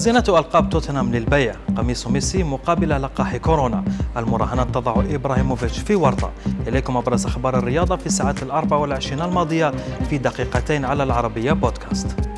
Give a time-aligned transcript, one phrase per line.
[0.00, 1.54] خزينة ألقاب توتنهام للبيع.
[1.76, 3.84] قميص ميسي مقابل لقاح كورونا.
[4.16, 6.30] المراهنات تضع إبراهيموفيتش في ورطة.
[6.66, 9.72] إليكم أبرز أخبار الرياضة في الساعات الأربع والعشرين الماضية
[10.10, 12.29] في دقيقتين على العربية بودكاست.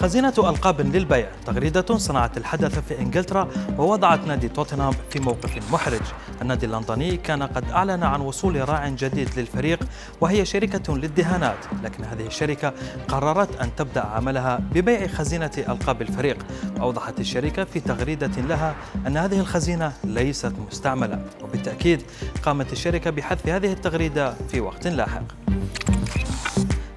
[0.00, 3.48] خزينة ألقاب للبيع تغريدة صنعت الحدث في إنجلترا
[3.78, 6.00] ووضعت نادي توتنهام في موقف محرج.
[6.42, 9.80] النادي اللندني كان قد أعلن عن وصول راع جديد للفريق
[10.20, 11.56] وهي شركة للدهانات.
[11.84, 12.72] لكن هذه الشركة
[13.08, 16.46] قررت أن تبدأ عملها ببيع خزينة ألقاب الفريق.
[16.76, 18.74] وأوضحت الشركة في تغريدة لها
[19.06, 21.24] أن هذه الخزينة ليست مستعملة.
[21.42, 22.02] وبالتأكيد
[22.42, 25.39] قامت الشركة بحذف هذه التغريدة في وقت لاحق.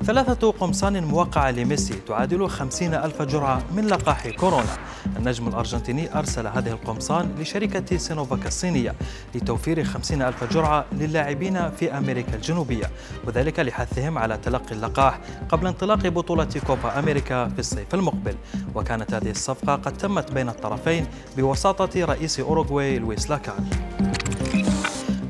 [0.06, 4.78] ثلاثة قمصان موقعة لميسي تعادل خمسين ألف جرعة من لقاح كورونا.
[5.18, 8.96] النجم الأرجنتيني أرسل هذه القمصان لشركة سينوفاك الصينية
[9.36, 12.92] لتوفير خمسين ألف جرعة للاعبين في أمريكا الجنوبية
[13.28, 18.36] وذلك لحثهم على تلقي اللقاح قبل انطلاق بطولة كوبا أمريكا في الصيف المقبل.
[18.76, 21.06] وكانت هذه الصفقة قد تمت بين الطرفين
[21.38, 23.66] بوساطة رئيس أوروغواي لويس لاكال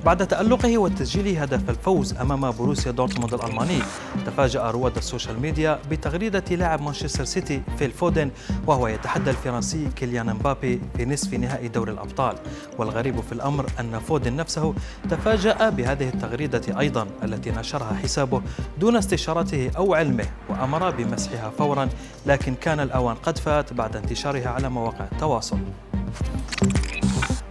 [0.06, 3.80] بعد تألقه وتسجيل هدف الفوز أمام بروسيا دورتموند الألماني
[4.26, 8.32] تفاجأ رواد ال social media بتغريدة لاعب مانشستر سيتي فيل فودن
[8.68, 12.36] وهو يتحدى الفرنسي كيليان مبابي في نصف نهائي دوري الأبطال.
[12.78, 14.74] والغريب في الأمر أن فودن نفسه
[15.10, 18.42] تفاجأ بهذه التغريدة أيضا التي نشرها حسابه
[18.80, 21.90] دون استشارته أو علمه وأمر بمسحها فورا
[22.26, 25.60] لكن كان الأوان قد فات بعد انتشارها على مواقع التواصل.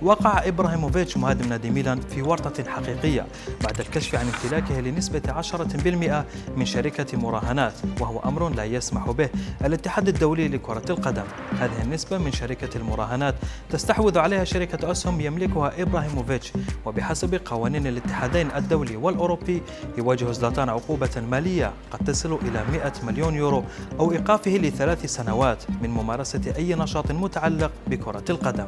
[0.02, 3.26] وقع إبراهيموفيتش مهاجم نادي ميلان في ورطة حقيقية
[3.64, 6.24] بعد الكشف عن امتلاكه لنسبة 10%
[6.56, 9.28] من شركة مراهنات وهو أمر لا يسمح به.
[9.64, 11.24] الاتحاد الدولي لكرة القدم
[11.58, 13.34] هذه النسبة من شركة المراهنات
[13.70, 16.52] تستحوذ عليها شركة أسهم يملكها إبراهيموفيتش.
[16.86, 19.62] وبحسب قوانين الاتحادين الدولي والأوروبي
[19.98, 23.64] يواجه زلاتان عقوبة مالية قد تصل إلى 100 مليون يورو
[24.00, 28.66] أو إيقافه لثلاث سنوات من ممارسة أي نشاط متعلق بكرة القدم.